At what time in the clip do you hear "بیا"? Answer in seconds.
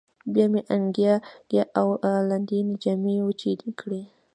0.33-0.45